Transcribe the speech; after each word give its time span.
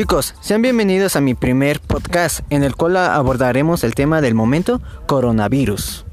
Chicos, 0.00 0.34
sean 0.40 0.62
bienvenidos 0.62 1.14
a 1.14 1.20
mi 1.20 1.34
primer 1.34 1.78
podcast 1.78 2.40
en 2.48 2.64
el 2.64 2.74
cual 2.74 2.96
abordaremos 2.96 3.84
el 3.84 3.94
tema 3.94 4.22
del 4.22 4.34
momento 4.34 4.80
coronavirus. 5.06 6.06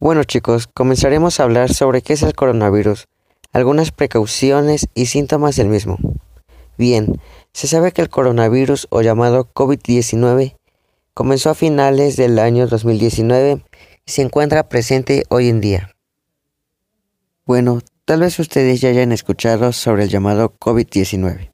Bueno 0.00 0.24
chicos, 0.24 0.66
comenzaremos 0.66 1.38
a 1.38 1.44
hablar 1.44 1.72
sobre 1.72 2.02
qué 2.02 2.14
es 2.14 2.24
el 2.24 2.34
coronavirus, 2.34 3.06
algunas 3.52 3.92
precauciones 3.92 4.88
y 4.92 5.06
síntomas 5.06 5.54
del 5.54 5.68
mismo. 5.68 5.96
Bien, 6.76 7.20
se 7.52 7.68
sabe 7.68 7.92
que 7.92 8.02
el 8.02 8.08
coronavirus 8.08 8.88
o 8.90 9.00
llamado 9.00 9.48
COVID-19 9.54 10.56
comenzó 11.14 11.50
a 11.50 11.54
finales 11.54 12.16
del 12.16 12.40
año 12.40 12.66
2019 12.66 13.62
y 14.06 14.10
se 14.10 14.22
encuentra 14.22 14.68
presente 14.68 15.22
hoy 15.28 15.50
en 15.50 15.60
día. 15.60 15.94
Bueno, 17.50 17.80
tal 18.04 18.20
vez 18.20 18.38
ustedes 18.38 18.80
ya 18.80 18.90
hayan 18.90 19.10
escuchado 19.10 19.72
sobre 19.72 20.04
el 20.04 20.08
llamado 20.08 20.56
COVID-19, 20.60 21.50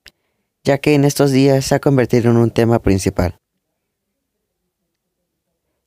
ya 0.63 0.77
que 0.77 0.93
en 0.93 1.07
estos 1.07 1.31
días 1.31 1.65
se 1.65 1.75
ha 1.75 1.81
convertido 1.81 2.31
en 2.31 2.37
un 2.37 2.51
tema 2.51 2.81
principal. 2.81 3.39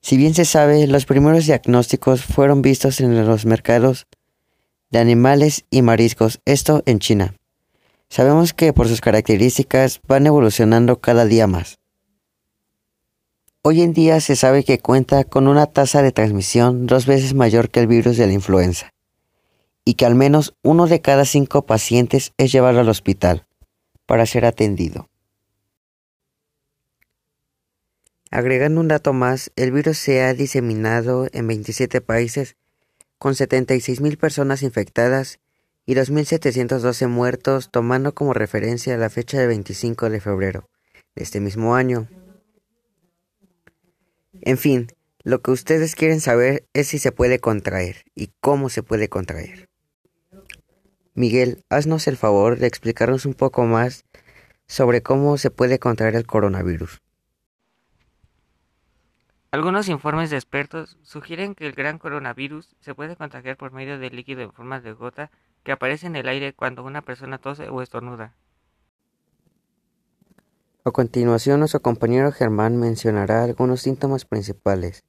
Si 0.00 0.16
bien 0.16 0.34
se 0.34 0.46
sabe, 0.46 0.84
los 0.88 1.06
primeros 1.06 1.46
diagnósticos 1.46 2.24
fueron 2.24 2.60
vistos 2.60 3.00
en 3.00 3.24
los 3.24 3.46
mercados 3.46 4.08
de 4.90 4.98
animales 4.98 5.64
y 5.70 5.80
mariscos, 5.82 6.40
esto 6.44 6.82
en 6.86 6.98
China. 6.98 7.36
Sabemos 8.08 8.52
que 8.52 8.72
por 8.72 8.88
sus 8.88 9.00
características 9.00 10.00
van 10.08 10.26
evolucionando 10.26 11.00
cada 11.00 11.24
día 11.24 11.46
más. 11.46 11.78
Hoy 13.62 13.82
en 13.82 13.92
día 13.92 14.18
se 14.18 14.34
sabe 14.34 14.64
que 14.64 14.80
cuenta 14.80 15.22
con 15.22 15.46
una 15.46 15.66
tasa 15.66 16.02
de 16.02 16.10
transmisión 16.10 16.88
dos 16.88 17.06
veces 17.06 17.32
mayor 17.32 17.70
que 17.70 17.78
el 17.78 17.86
virus 17.86 18.16
de 18.16 18.26
la 18.26 18.32
influenza 18.32 18.90
y 19.84 19.94
que 19.94 20.06
al 20.06 20.14
menos 20.14 20.54
uno 20.62 20.86
de 20.86 21.00
cada 21.00 21.24
cinco 21.24 21.66
pacientes 21.66 22.32
es 22.36 22.52
llevado 22.52 22.80
al 22.80 22.88
hospital 22.88 23.46
para 24.06 24.26
ser 24.26 24.44
atendido. 24.44 25.08
Agregando 28.30 28.80
un 28.80 28.88
dato 28.88 29.12
más, 29.12 29.50
el 29.56 29.72
virus 29.72 29.98
se 29.98 30.22
ha 30.22 30.34
diseminado 30.34 31.26
en 31.32 31.48
27 31.48 32.00
países 32.00 32.56
con 33.18 33.34
76.000 33.34 34.16
personas 34.16 34.62
infectadas 34.62 35.40
y 35.84 35.94
2.712 35.94 37.08
muertos, 37.08 37.70
tomando 37.70 38.14
como 38.14 38.32
referencia 38.32 38.96
la 38.96 39.10
fecha 39.10 39.38
de 39.38 39.48
25 39.48 40.10
de 40.10 40.20
febrero 40.20 40.70
de 41.16 41.24
este 41.24 41.40
mismo 41.40 41.74
año. 41.74 42.08
En 44.42 44.58
fin, 44.58 44.88
lo 45.22 45.42
que 45.42 45.50
ustedes 45.50 45.96
quieren 45.96 46.20
saber 46.20 46.64
es 46.72 46.88
si 46.88 46.98
se 46.98 47.12
puede 47.12 47.40
contraer 47.40 48.04
y 48.14 48.30
cómo 48.40 48.68
se 48.68 48.82
puede 48.82 49.08
contraer. 49.08 49.69
Miguel, 51.14 51.64
haznos 51.68 52.06
el 52.06 52.16
favor 52.16 52.58
de 52.58 52.66
explicarnos 52.66 53.26
un 53.26 53.34
poco 53.34 53.64
más 53.64 54.04
sobre 54.66 55.02
cómo 55.02 55.36
se 55.38 55.50
puede 55.50 55.78
contraer 55.78 56.14
el 56.14 56.26
coronavirus. 56.26 57.02
Algunos 59.52 59.88
informes 59.88 60.30
de 60.30 60.36
expertos 60.36 60.96
sugieren 61.02 61.56
que 61.56 61.66
el 61.66 61.72
gran 61.72 61.98
coronavirus 61.98 62.76
se 62.80 62.94
puede 62.94 63.16
contagiar 63.16 63.56
por 63.56 63.72
medio 63.72 63.98
del 63.98 64.14
líquido 64.14 64.42
en 64.42 64.52
forma 64.52 64.80
de 64.80 64.92
gota 64.92 65.32
que 65.64 65.72
aparece 65.72 66.06
en 66.06 66.14
el 66.14 66.28
aire 66.28 66.52
cuando 66.52 66.84
una 66.84 67.02
persona 67.02 67.38
tose 67.38 67.68
o 67.68 67.82
estornuda. 67.82 68.36
A 70.84 70.92
continuación, 70.92 71.58
nuestro 71.58 71.82
compañero 71.82 72.30
Germán 72.30 72.78
mencionará 72.78 73.42
algunos 73.42 73.82
síntomas 73.82 74.24
principales. 74.24 75.02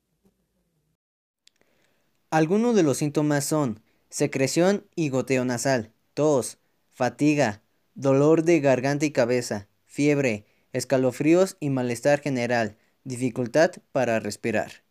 Algunos 2.31 2.75
de 2.75 2.83
los 2.83 2.97
síntomas 2.97 3.45
son 3.45 3.81
secreción 4.09 4.85
y 4.95 5.09
goteo 5.09 5.45
nasal, 5.45 5.93
tos, 6.21 6.59
fatiga, 6.91 7.63
dolor 7.95 8.43
de 8.43 8.59
garganta 8.59 9.07
y 9.07 9.11
cabeza, 9.11 9.69
fiebre, 9.87 10.45
escalofríos 10.71 11.57
y 11.59 11.71
malestar 11.71 12.19
general, 12.19 12.77
dificultad 13.03 13.71
para 13.91 14.19
respirar. 14.19 14.83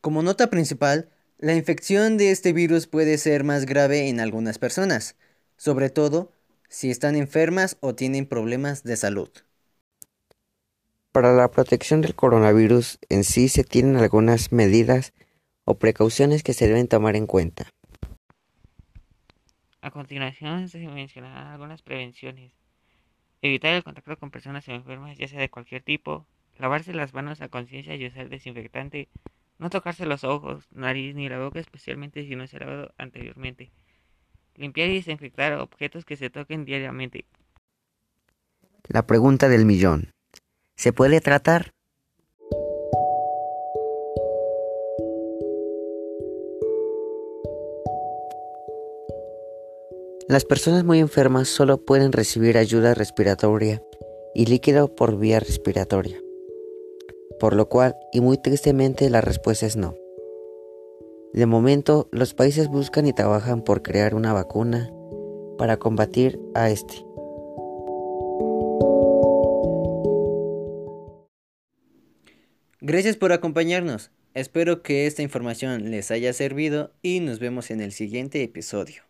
Como 0.00 0.22
nota 0.22 0.48
principal, 0.48 1.10
la 1.36 1.54
infección 1.54 2.16
de 2.16 2.30
este 2.30 2.54
virus 2.54 2.86
puede 2.86 3.18
ser 3.18 3.44
más 3.44 3.66
grave 3.66 4.08
en 4.08 4.20
algunas 4.20 4.58
personas, 4.58 5.14
sobre 5.58 5.90
todo 5.90 6.32
si 6.70 6.90
están 6.90 7.14
enfermas 7.14 7.76
o 7.80 7.94
tienen 7.94 8.24
problemas 8.24 8.84
de 8.84 8.96
salud. 8.96 9.28
Para 11.12 11.34
la 11.34 11.50
protección 11.50 12.00
del 12.00 12.14
coronavirus 12.14 12.98
en 13.10 13.24
sí 13.24 13.50
se 13.50 13.62
tienen 13.62 13.96
algunas 13.96 14.52
medidas 14.52 15.12
o 15.66 15.74
precauciones 15.74 16.42
que 16.42 16.54
se 16.54 16.66
deben 16.66 16.88
tomar 16.88 17.14
en 17.14 17.26
cuenta. 17.26 17.68
A 19.82 19.90
continuación 19.90 20.68
se 20.68 20.78
mencionarán 20.86 21.48
algunas 21.48 21.82
prevenciones. 21.82 22.52
Evitar 23.42 23.74
el 23.74 23.82
contacto 23.82 24.16
con 24.16 24.30
personas 24.30 24.68
enfermas, 24.68 25.18
ya 25.18 25.26
sea 25.26 25.40
de 25.40 25.50
cualquier 25.50 25.82
tipo. 25.82 26.24
Lavarse 26.56 26.94
las 26.94 27.12
manos 27.12 27.40
a 27.40 27.48
conciencia 27.48 27.96
y 27.96 28.06
usar 28.06 28.28
desinfectante. 28.28 29.08
No 29.58 29.70
tocarse 29.70 30.06
los 30.06 30.22
ojos, 30.22 30.68
nariz 30.70 31.16
ni 31.16 31.28
la 31.28 31.40
boca, 31.40 31.58
especialmente 31.58 32.24
si 32.24 32.36
no 32.36 32.46
se 32.46 32.58
ha 32.58 32.60
lavado 32.60 32.94
anteriormente. 32.96 33.72
Limpiar 34.54 34.88
y 34.88 34.94
desinfectar 34.94 35.54
objetos 35.54 36.04
que 36.04 36.16
se 36.16 36.30
toquen 36.30 36.64
diariamente. 36.64 37.26
La 38.86 39.04
pregunta 39.04 39.48
del 39.48 39.64
millón. 39.64 40.12
¿Se 40.76 40.92
puede 40.92 41.20
tratar? 41.20 41.72
Las 50.28 50.44
personas 50.44 50.84
muy 50.84 51.00
enfermas 51.00 51.48
solo 51.48 51.84
pueden 51.84 52.12
recibir 52.12 52.56
ayuda 52.56 52.94
respiratoria 52.94 53.82
y 54.34 54.46
líquido 54.46 54.94
por 54.94 55.18
vía 55.18 55.40
respiratoria, 55.40 56.16
por 57.40 57.54
lo 57.56 57.68
cual, 57.68 57.96
y 58.12 58.20
muy 58.20 58.38
tristemente, 58.38 59.10
la 59.10 59.20
respuesta 59.20 59.66
es 59.66 59.76
no. 59.76 59.96
De 61.32 61.46
momento, 61.46 62.08
los 62.12 62.34
países 62.34 62.68
buscan 62.68 63.06
y 63.06 63.12
trabajan 63.12 63.62
por 63.62 63.82
crear 63.82 64.14
una 64.14 64.32
vacuna 64.32 64.92
para 65.58 65.78
combatir 65.78 66.38
a 66.54 66.70
este. 66.70 67.04
Gracias 72.80 73.16
por 73.16 73.32
acompañarnos. 73.32 74.12
Espero 74.34 74.82
que 74.82 75.06
esta 75.06 75.22
información 75.22 75.90
les 75.90 76.10
haya 76.10 76.32
servido 76.32 76.92
y 77.02 77.20
nos 77.20 77.40
vemos 77.40 77.70
en 77.70 77.80
el 77.80 77.92
siguiente 77.92 78.42
episodio. 78.42 79.02